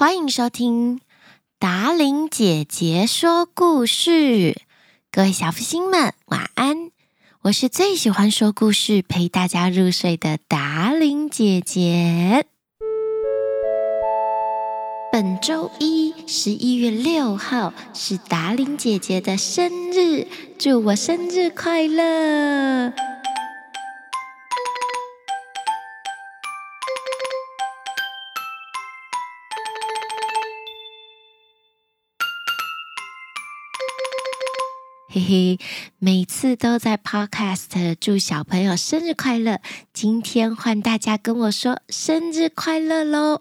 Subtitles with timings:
[0.00, 1.02] 欢迎收听
[1.58, 4.58] 达伶姐姐说故事，
[5.12, 6.90] 各位小福星们晚安！
[7.42, 12.46] 我是最喜欢说故事、陪大家入睡的达伶姐姐。
[15.12, 20.26] 本周一，十一月六号是达伶姐姐的生日，
[20.58, 22.94] 祝我生日快乐！
[35.12, 35.58] 嘿嘿，
[35.98, 39.58] 每次都在 Podcast 祝小朋友生日快乐。
[39.92, 43.40] 今天换大家跟我说生日快乐喽！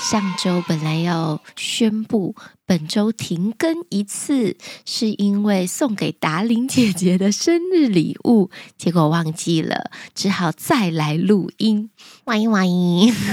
[0.00, 2.34] 上周本来要宣布
[2.66, 11.90] 本周停更一次，是因为送给达玲姐姐的生日礼物，结果忘记了，只好再来录音。
[12.24, 13.14] 欢迎欢迎。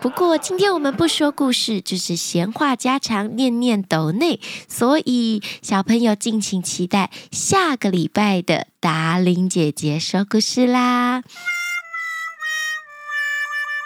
[0.00, 11.24] 不过今天我们不说故事，就是闲话家常，念念抖内，所以小朋友敬请期待下个礼拜的达伶姐姐说故事啦。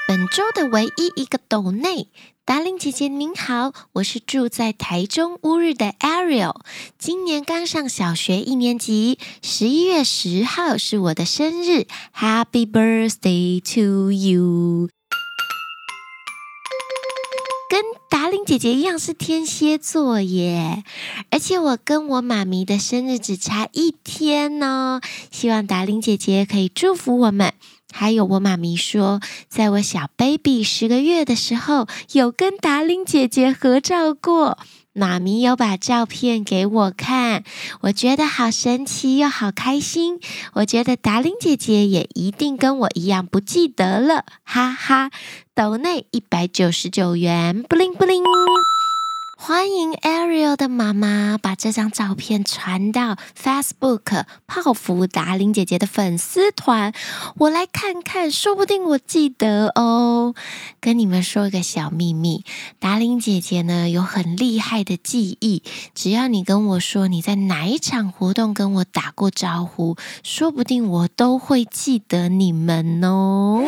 [0.07, 2.09] 本周的唯一一个抖内，
[2.45, 6.61] 达令姐姐您好，我是住在台中乌日的 Ariel，
[6.99, 14.91] 今年刚上小学一年级，十一月十号是我的生日，Happy birthday to you。
[18.23, 20.85] 达玲姐姐一样是天蝎座耶，
[21.31, 25.01] 而且我跟我妈咪的生日只差一天哦。
[25.33, 27.53] 希望达玲姐姐可以祝福我们。
[27.93, 34.59] 还有我妈咪说，在我小 baby 十个月的时候，有跟达令姐姐合照过。
[34.95, 37.45] 妈咪有把照片给我看，
[37.83, 40.21] 我觉得好神奇又好开心。
[40.53, 45.11] 我觉得达令姐姐也一定跟我一样不记得了，哈哈。
[45.55, 48.23] 抖内一百九十九元，布灵布灵。
[49.45, 56.93] 欢迎 Ariel 的妈妈把这张照片传到 Facebook 泡芙达玲姐姐的粉丝团，
[57.39, 60.37] 我来看看，说不定我记得哦。
[60.81, 62.45] 跟你们说一个小秘密，
[62.79, 73.65] 达玲姐姐呢有很厉害的记忆，只要你跟我说你在哪一场活动跟我打过招呼，说不定我都会记得你们哦。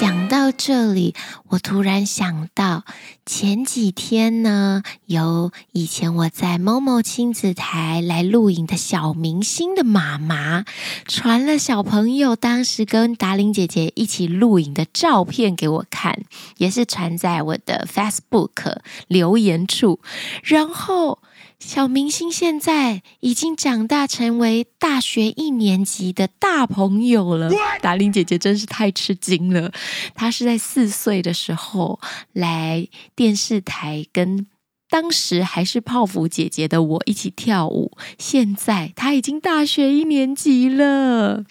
[0.00, 1.16] 讲到这里，
[1.48, 2.84] 我突然想到，
[3.26, 10.64] 前几天呢，有以前我在某某亲子台来录影的小明星的妈妈，
[11.08, 16.22] 传了小朋友当时跟达玲姐姐一起录影的照片给我看，
[16.58, 18.76] 也是传在我的 Facebook
[19.08, 19.98] 留言处，
[20.44, 21.18] 然后。
[21.58, 27.50] 小明星现在已经长大，成为大学一年级的大朋友了。
[27.80, 29.72] 达令姐姐真是太吃惊了，
[30.14, 32.00] 她是在四岁的时候
[32.32, 34.46] 来电视台跟。
[34.90, 41.44] 当时还是泡芙姐姐的我一起跳舞，现在她已经大学一年级了。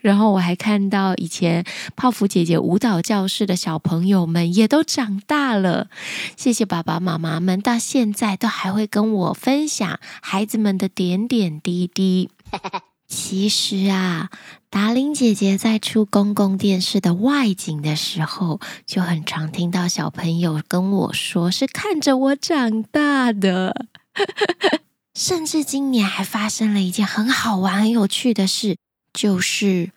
[0.00, 1.64] 然后我还看到以前
[1.96, 5.88] 泡芙姐姐舞蹈教室的小朋友们也都长大了。
[6.36, 12.30] 谢谢爸爸妈妈们，到现在都还会跟我分享孩子们的点点滴滴。
[13.08, 14.30] 其实啊，
[14.68, 23.86] 达令姐姐在出公共电视的外景的时候，就很常听到小朋友跟我说，是看着我长大的。
[25.16, 28.76] 甚至今年还发生了一件很好玩、很有趣的事，
[29.12, 29.90] 就是。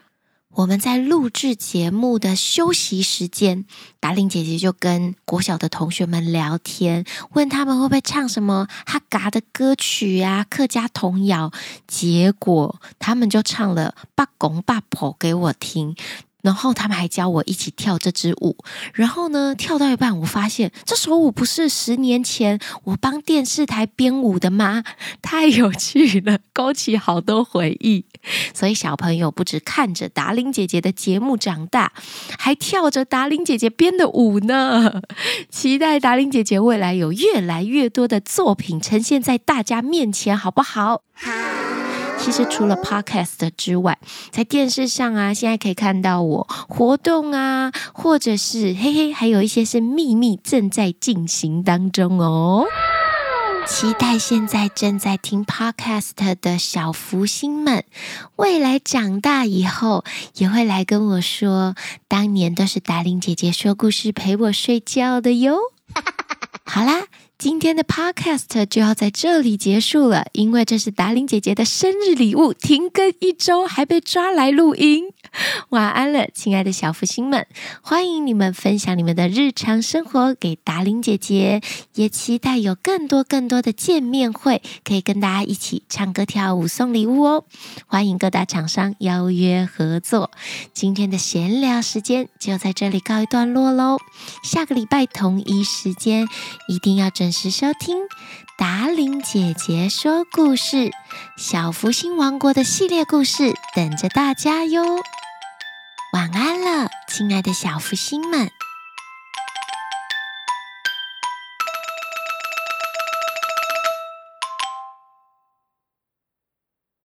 [0.54, 3.66] 我们在录制节目的休息时间，
[4.02, 11.52] 达令姐姐就跟国小的同学们聊天，问他们会不会唱什么哈嘎的歌曲啊、客家童谣，
[11.88, 15.96] 结果他们就唱了《八公八婆》给我听。
[16.42, 18.58] 然后他们还教我一起跳这支舞，
[18.94, 24.84] 然后呢，跳到一半，我发现这首舞不是十年前我帮电视台编舞的吗？
[25.22, 28.06] 太有趣了，勾起好多回忆。
[28.54, 31.92] 所以小朋友不止看着达玲姐姐的节目长大，
[32.38, 35.02] 还跳着达玲姐姐编的舞呢。
[35.50, 41.02] 期待达玲姐姐未来有越来越多的作品呈现在大家面前，好不好？
[42.24, 43.98] 其实除了 Podcast 之外，
[44.30, 52.66] 在电视上啊，现在可以看到我活动啊，或者是嘿嘿，还有一些是秘密正在进行当中哦。
[53.68, 57.84] 期待现在正在听 Podcast 的小福星们，
[58.36, 60.04] 未来长大以后
[60.36, 61.76] 也会来跟我说，
[62.08, 65.58] 当年都是达玲姐姐说故事陪我睡觉的哟。
[66.64, 67.08] 好啦。
[67.38, 75.06] 今天的 podcast 就要在这里结束了，因为这是达令姐姐的生日礼物，停更一周还被抓来录音，
[75.70, 77.48] 晚安了，亲爱的小福星们！
[77.82, 81.62] 欢迎你们分享你们的日常生活给达伶姐姐，
[81.96, 87.46] 也期待有更多更多的见面会，可以跟大家一起唱歌、跳舞、送礼物哦！
[87.88, 90.32] 欢迎各大厂商邀约合作。
[90.74, 93.98] 今天的闲聊时间就在这里告一段落喽，
[94.44, 96.28] 下个礼拜同一时间
[96.68, 97.98] 一定要准时收听
[98.58, 100.92] 达伶姐姐说故事，
[101.38, 104.84] 小福星王国的系列故事等着大家哟。
[107.14, 108.50] 亲爱的小福星们。